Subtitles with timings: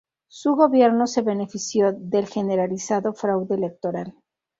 [0.31, 4.15] Su gobierno se benefició del generalizado fraude electoral.